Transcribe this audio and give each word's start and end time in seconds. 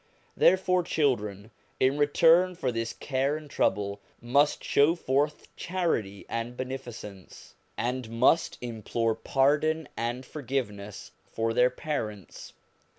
Therefore 0.35 0.81
children, 0.81 1.51
in 1.79 1.99
return 1.99 2.55
for 2.55 2.71
this 2.71 2.91
care 2.91 3.37
and 3.37 3.47
trouble, 3.47 4.01
must 4.19 4.63
show 4.63 4.95
forth 4.95 5.55
charity 5.55 6.25
and 6.27 6.57
beneficence, 6.57 7.53
and 7.77 8.09
must 8.09 8.57
implore 8.61 9.13
pardon 9.13 9.87
and 9.95 10.25
forgiveness 10.25 11.11
for 11.31 11.53
their 11.53 11.69
parents. 11.69 12.53